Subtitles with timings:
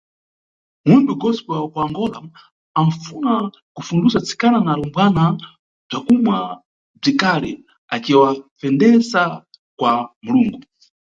[0.85, 2.19] Muyimbi gospel wa kuAngola
[2.79, 3.33] anfuna
[3.75, 6.37] kufundusa atsikana na alumbwana mʼbzwakumwa
[7.01, 7.51] bzwikali,
[7.95, 9.21] aciwafendeza
[9.77, 9.93] kwa
[10.23, 10.59] Mulungu.